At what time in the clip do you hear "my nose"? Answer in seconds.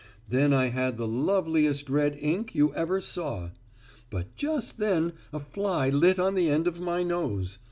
6.81-7.59